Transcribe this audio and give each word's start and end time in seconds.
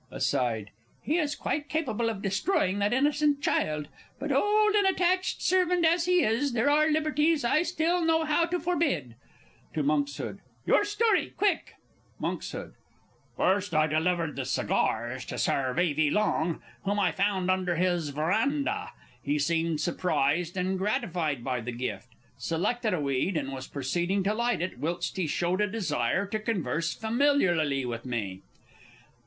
(Aside.) 0.09 0.71
He 1.03 1.19
is 1.19 1.35
quite 1.35 1.69
capable 1.69 2.09
of 2.09 2.23
destroying 2.23 2.79
that 2.79 2.91
innocent 2.91 3.39
child; 3.43 3.87
but 4.17 4.31
old 4.31 4.73
and 4.73 4.87
attached 4.87 5.43
servant 5.43 5.85
as 5.85 6.05
he 6.05 6.23
is, 6.23 6.53
there 6.53 6.71
are 6.71 6.89
liberties 6.89 7.43
I 7.45 7.61
still 7.61 8.03
know 8.03 8.23
how 8.23 8.45
to 8.47 8.59
forbid. 8.59 9.13
(To 9.75 9.81
M.) 9.81 10.07
Your 10.65 10.85
story 10.85 11.35
quick! 11.37 11.75
Monks. 12.17 12.55
First, 13.37 13.75
I 13.75 13.85
delivered 13.85 14.35
the 14.35 14.45
cigars 14.45 15.23
to 15.25 15.37
Sir 15.37 15.71
Vevey 15.75 16.09
Long, 16.09 16.63
whom 16.83 16.99
I 16.99 17.11
found 17.11 17.51
under 17.51 17.75
his 17.75 18.09
verandah. 18.09 18.89
He 19.21 19.37
seemed 19.37 19.81
surprised 19.81 20.57
and 20.57 20.79
gratified 20.79 21.43
by 21.43 21.61
the 21.61 21.71
gift, 21.71 22.07
selected 22.39 22.95
a 22.95 22.99
weed, 22.99 23.37
and 23.37 23.51
was 23.53 23.67
proceeding 23.67 24.23
to 24.23 24.33
light 24.33 24.63
it, 24.63 24.79
whilst 24.79 25.15
he 25.17 25.27
showed 25.27 25.61
a 25.61 25.67
desire 25.67 26.25
to 26.25 26.39
converse 26.39 26.91
familiarly 26.95 27.85
with 27.85 28.03
me. 28.03 28.41